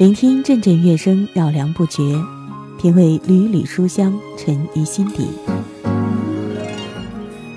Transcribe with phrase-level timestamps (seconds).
[0.00, 2.18] 聆听阵阵乐声，绕梁不绝；
[2.78, 5.28] 品味缕缕书香，沉于心底。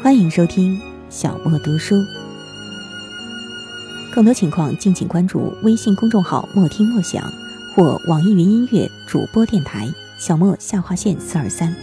[0.01, 0.77] 欢迎收听
[1.09, 1.95] 小莫读书。
[4.13, 7.23] 更多情况，敬请关注微信公众号“莫听莫想”
[7.73, 9.87] 或网易云音乐主播电台
[10.19, 11.73] “小莫下划线四二三”。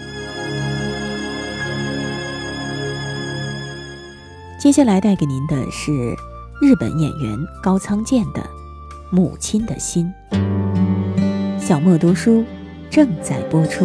[4.61, 6.14] 接下来带给您的是
[6.61, 8.42] 日本演员高仓健的
[9.12, 10.12] 《母亲的心》。
[11.59, 12.45] 小莫读书
[12.88, 13.84] 正在播出。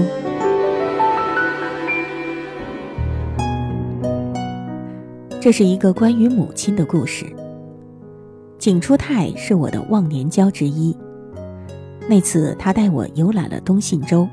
[5.41, 7.25] 这是一个关于母亲的故事。
[8.59, 10.95] 景初泰是我的忘年交之一。
[12.07, 14.27] 那次他带我游览了东信州。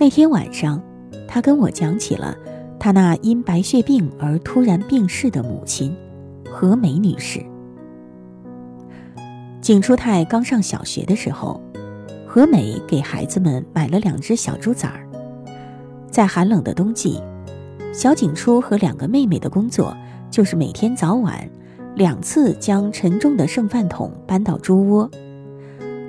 [0.00, 0.82] 那天晚上，
[1.28, 2.36] 他跟我讲起了。
[2.76, 5.94] 他那因白血病而突然病逝的母亲，
[6.50, 7.40] 何美女士。
[9.70, 11.60] 景初太刚上小学的时候，
[12.26, 15.06] 何美给孩子们买了两只小猪崽儿。
[16.10, 17.22] 在寒冷的冬季，
[17.92, 19.96] 小景初和两个妹妹的工作
[20.28, 21.48] 就是每天早晚
[21.94, 25.08] 两次将沉重的剩饭桶搬到猪窝。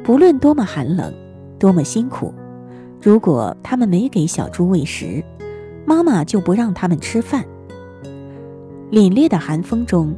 [0.03, 1.14] 不论多么寒冷，
[1.59, 2.33] 多么辛苦，
[2.99, 5.23] 如果他们没给小猪喂食，
[5.86, 7.45] 妈妈就不让他们吃饭。
[8.89, 10.16] 凛冽的寒风中，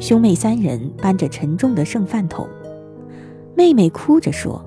[0.00, 2.48] 兄妹三人搬着沉重的剩饭桶。
[3.60, 4.64] 妹妹哭着说：“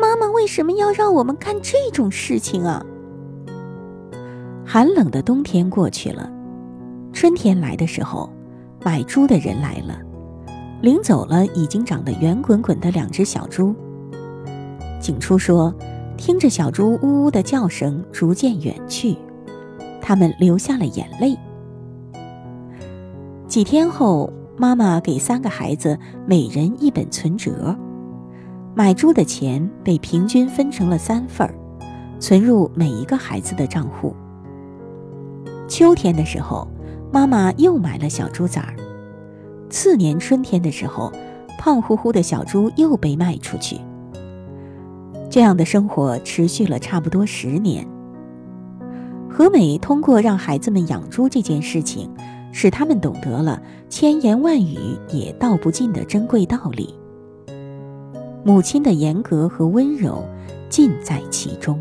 [0.00, 2.82] 妈妈为什么要让我们干这种事情啊？”
[4.64, 6.32] 寒冷的冬天过去了，
[7.12, 8.32] 春天来的时候，
[8.82, 10.00] 买猪的人来了，
[10.80, 13.74] 领走了已经长得圆滚滚的两只小猪。
[14.98, 15.74] 景初说
[16.16, 19.18] ：“听着小猪呜呜的叫声逐渐远去。”
[20.00, 21.36] 他们流下了眼泪。
[23.46, 27.76] 几天后，妈妈给三个孩子每人一本存折，
[28.78, 31.52] 买猪的钱被平均分成了三份儿，
[32.20, 34.14] 存入每一个孩子的账户。
[35.66, 36.68] 秋天的时候，
[37.12, 38.76] 妈妈又买了小猪崽儿。
[39.68, 41.12] 次年春天的时候，
[41.58, 43.80] 胖乎乎的小猪又被卖出去。
[45.28, 47.84] 这样的生活持续了差不多十年。
[49.28, 52.08] 和美通过让孩子们养猪这件事情，
[52.52, 56.94] 使他们懂得了千言万语也道不尽的珍贵道理。
[58.44, 60.24] 母亲的严格和温柔
[60.68, 61.80] 尽在其中。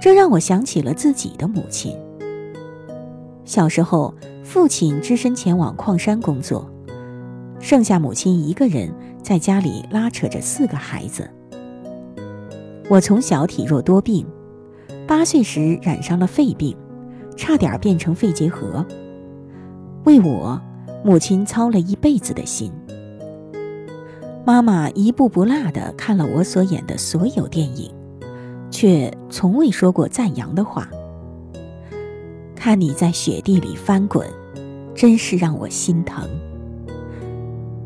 [0.00, 1.96] 这让我想起了自己的母亲。
[3.44, 6.70] 小时候，父亲只身前往矿山工作，
[7.60, 8.92] 剩下母亲一个人
[9.22, 11.28] 在家里拉扯着四个孩子。
[12.88, 14.26] 我从小体弱多病。
[15.08, 16.76] 八岁时染上了肺病，
[17.36, 18.84] 差点变成肺结核。
[20.04, 20.60] 为我，
[21.04, 22.72] 母亲操了一辈子的心。
[24.46, 27.92] 妈妈一步不落地看了我所演的所有电影，
[28.70, 30.88] 却从未说过赞扬的话。
[32.54, 34.24] 看你在雪地里翻滚，
[34.94, 36.24] 真是让我心疼。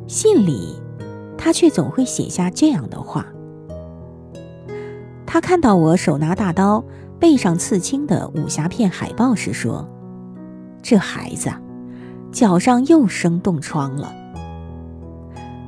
[0.07, 0.77] 信里，
[1.39, 3.25] 他却总会写下这样的话。
[5.25, 6.85] 他看到我手拿大刀。
[7.19, 9.87] 背上刺青的武侠片海报时说
[10.81, 11.51] ：“这孩子，
[12.33, 14.11] 脚上又生冻疮了。”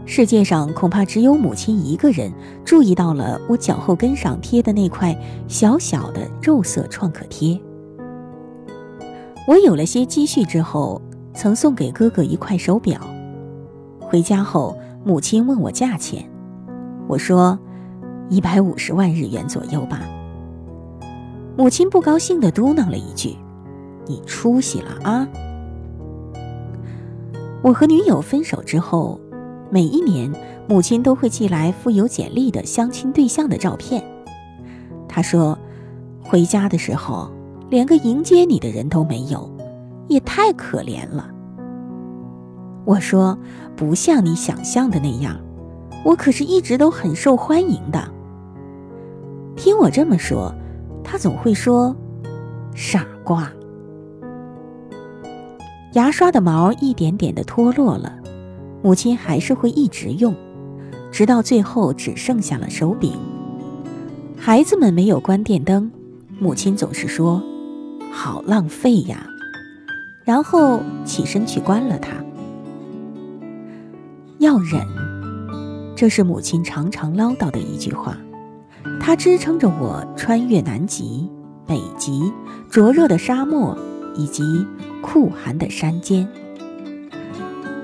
[0.04, 2.32] 世界上恐怕只有母亲一个人
[2.64, 7.58] 注意到了我脚后跟上贴的那块小小的肉色创可贴。
[9.46, 11.00] 我有了些积蓄之后，
[11.34, 13.00] 曾送给哥哥一块手表。
[14.00, 16.28] 回家后，母亲问我价钱，
[17.08, 17.58] 我说
[18.28, 20.02] ：“一百五十万日元左右吧。”
[21.56, 23.36] 母亲不高兴地嘟囔了一句
[24.06, 25.26] ：“你出息了啊！”
[27.62, 29.18] 我和女友分手之后，
[29.72, 30.30] 每一年
[30.68, 34.04] 母亲都会寄来附有简历的相亲对象的照片。
[35.08, 35.58] 她说
[36.22, 37.30] ：“回家的时候
[37.70, 39.50] 连个迎接你的人都没有，
[40.08, 41.30] 也太可怜了。”
[42.84, 43.38] 我说
[43.74, 45.40] ：“不像你想象的那样，
[46.04, 48.06] 我可是一直都很受欢迎的。”
[49.56, 50.54] 听我这么说。
[51.04, 51.96] 他总会说
[52.76, 53.50] ：“傻瓜。”
[55.94, 58.21] 牙刷的毛一点点的脱落了，
[58.82, 60.34] 母亲还是会一直用，
[61.12, 63.12] 直到最后只剩下了手柄。
[64.36, 65.90] 孩子们没有关电灯，
[66.40, 67.40] 母亲总是说
[68.12, 69.24] ：“好浪费呀。”
[70.26, 72.12] 然后起身去关了它。
[74.38, 74.84] 要忍，
[75.94, 78.16] 这是母亲常常唠叨的一句话。
[79.00, 81.30] 它支撑着我穿越南极、
[81.66, 82.32] 北极、
[82.68, 83.78] 灼热的沙漠
[84.16, 84.42] 以及
[85.00, 86.28] 酷寒的山间。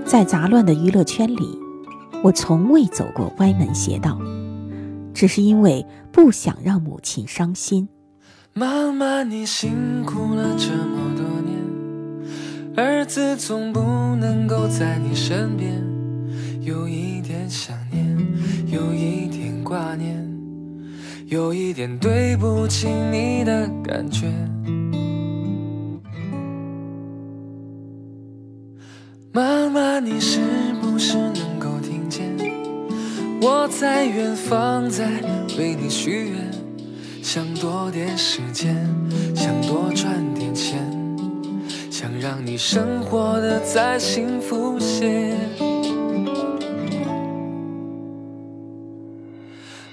[0.08, 1.58] 在杂乱的娱乐圈里，
[2.25, 4.19] 我从未走过歪门邪道，
[5.12, 7.87] 只是因为不想让母亲伤心。
[8.55, 13.81] 妈妈，你辛苦了这么多年，儿子总不
[14.16, 15.84] 能够在你身边，
[16.62, 18.16] 有一点想念，
[18.66, 20.26] 有一点挂念，
[21.26, 24.32] 有一点对不起你的感觉。
[30.00, 30.39] 你是
[30.81, 32.25] 不是能够听见？
[33.41, 35.05] 我在远方，在
[35.59, 36.50] 为你许愿，
[37.23, 38.77] 想多点时间，
[39.35, 40.79] 想多赚点钱，
[41.91, 45.35] 想让你生活的再幸福些。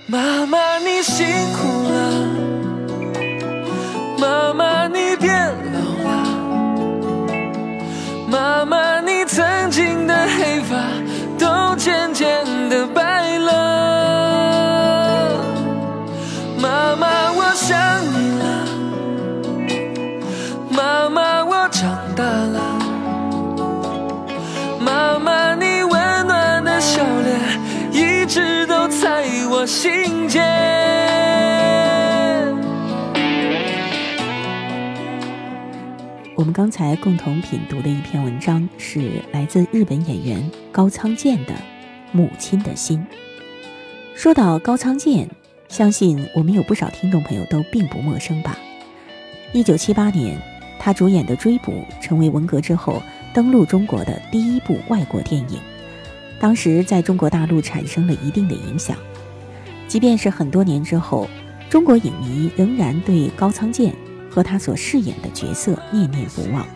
[0.06, 2.05] 妈妈，你辛苦了，
[36.46, 41.54] 我们刚才共同品读的一篇文章是来自日本演员高仓健的
[42.12, 43.00] 《母亲的心》。
[44.16, 45.28] 说到高仓健，
[45.68, 48.56] 相信我们有不少听众朋友都并不陌生吧？
[49.54, 50.40] 一九七八年，
[50.78, 53.02] 他主演的《追捕》成为文革之后
[53.34, 55.60] 登陆中国的第一部外国电影，
[56.40, 58.96] 当时在中国大陆产生了一定的影响。
[59.88, 61.28] 即便是很多年之后，
[61.72, 63.96] 中国影迷仍然对高仓健。
[64.36, 66.68] 和他所饰演的角色念念不忘。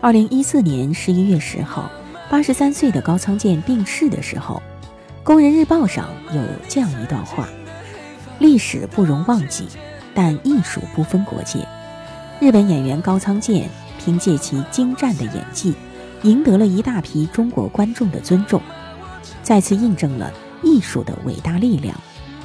[0.00, 1.88] 二零一四年十一月十号，
[2.28, 4.60] 八十三岁的高仓健病逝的时候，
[5.24, 7.48] 《工人日报》上有这样一段话
[8.40, 9.68] ：“历史不容忘记，
[10.12, 11.64] 但艺术不分国界。
[12.40, 13.70] 日本演员高仓健
[14.04, 15.76] 凭借其精湛的演技，
[16.22, 18.60] 赢得了一大批中国观众的尊重，
[19.44, 20.32] 再次印证了
[20.64, 21.94] 艺术的伟大力量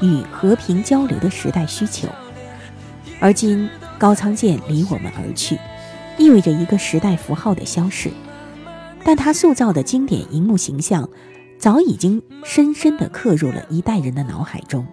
[0.01, 2.07] 与和平交流的时代需求。
[3.19, 5.57] 而今。”高仓健离我们而去，
[6.17, 8.11] 意味着一个时代符号的消逝，
[9.03, 11.07] 但他塑造的经典荧幕形象，
[11.57, 14.85] 早已经深深地刻入了一代人的脑海中，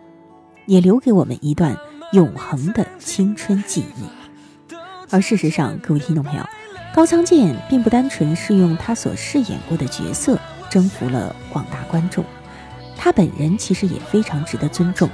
[0.67, 1.77] 也留给我们一段
[2.13, 4.75] 永恒的青春记忆。
[5.11, 6.45] 而事实上，各位听众朋友，
[6.95, 10.39] 高仓健并不单纯是用他所饰演过的角色
[10.69, 12.25] 征服了广大观众，
[12.97, 15.11] 他本人其实也非常值得尊重。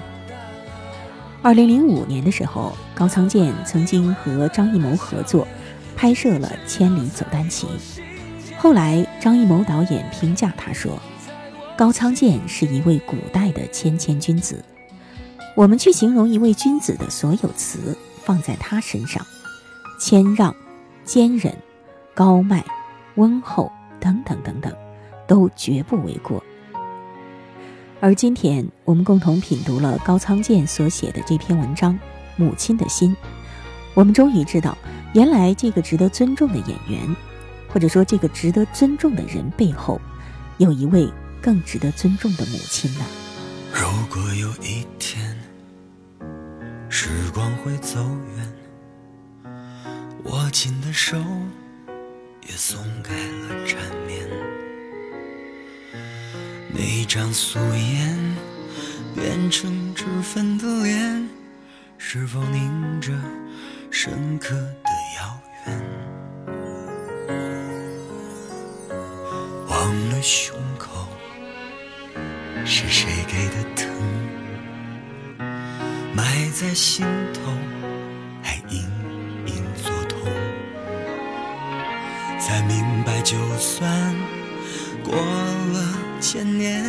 [1.47, 5.47] 二零零五年的时候，高仓健曾经和张艺谋合作，
[5.95, 7.69] 拍摄了《千里走单骑》。
[8.59, 11.01] 后来，张艺谋导演评价他说
[11.79, 14.61] ：“高仓健是一位古代的谦谦君子。
[15.55, 19.25] 我们去形容一位君子的所有词，放在他身上，
[20.01, 20.53] 谦让、
[21.05, 21.57] 坚忍、
[22.13, 22.65] 高迈、
[23.15, 23.71] 温厚
[24.01, 24.75] 等等等等，
[25.29, 26.43] 都绝不为过。”
[27.99, 31.95] 而今天，我们共同品读了高仓健所写的这篇文章
[32.37, 33.11] 《母亲的心》，
[33.95, 34.77] 我们终于知道，
[35.15, 37.17] 原来这个值得尊重的演员，
[37.73, 39.99] 或者说这个值得尊重的人背后，
[40.59, 41.11] 有一位
[41.41, 43.07] 更值得尊重的母亲呢。
[43.73, 45.35] 如果有一天，
[46.91, 47.99] 时光会走
[48.37, 49.53] 远，
[50.25, 51.17] 握紧的手
[52.47, 54.66] 也松开了缠绵。
[56.79, 58.37] 那张素颜
[59.15, 61.27] 变成脂粉的脸，
[61.97, 63.13] 是否凝着
[63.91, 65.83] 深刻的遥远？
[69.69, 71.09] 忘了胸口
[72.67, 73.89] 是谁给的疼，
[76.15, 77.41] 埋在心头
[78.43, 78.83] 还隐
[79.47, 80.21] 隐作痛，
[82.39, 84.15] 才明白就算
[85.07, 85.99] 过了。
[86.21, 86.83] 千年，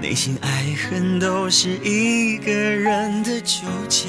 [0.00, 0.48] 内心爱
[0.88, 4.06] 恨都是一个人的纠结。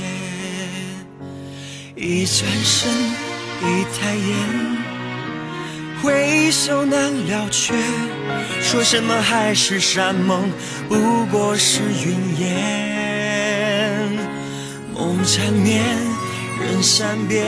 [1.95, 2.89] 一转身，
[3.61, 4.77] 一抬眼，
[6.01, 7.73] 回首难了却。
[8.61, 10.49] 说什么海誓山盟，
[10.87, 14.09] 不过是云烟。
[14.93, 15.83] 梦缠绵，
[16.59, 17.41] 人善变。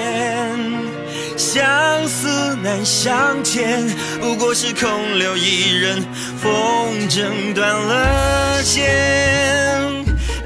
[1.38, 1.64] 相
[2.08, 3.88] 思难相见，
[4.22, 6.02] 不过是空留一人，
[6.42, 8.84] 风筝断了线。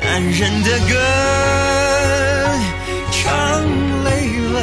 [0.01, 0.96] 男人的歌
[3.12, 3.62] 唱
[4.04, 4.10] 累
[4.51, 4.58] 了，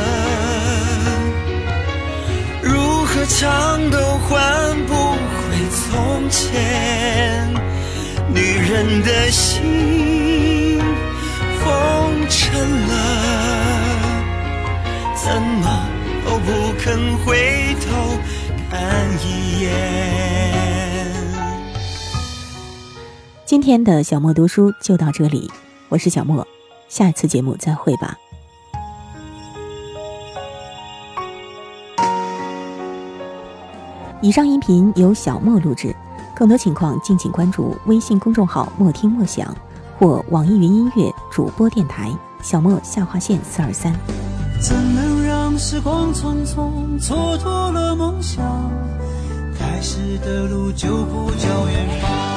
[2.62, 5.16] 如何唱都换不回
[5.70, 7.54] 从从前，
[8.34, 10.80] 女人的心
[11.62, 13.55] 风尘了，
[15.28, 15.88] 怎么
[16.24, 18.16] 都不肯回头
[18.70, 21.12] 看一眼。
[23.44, 25.50] 今天的小莫读书就到这里，
[25.88, 26.46] 我是小莫，
[26.88, 28.16] 下次节目再会吧。
[34.20, 35.92] 以上音频由小莫录制，
[36.36, 39.52] 更多情况敬请关注微信公众号“莫听莫想”
[39.98, 43.92] 或网易云音乐主播电台“小莫下划线四二三”。
[45.58, 48.44] 时光匆匆蹉跎了梦想？
[49.58, 52.35] 开始的路就不叫远方。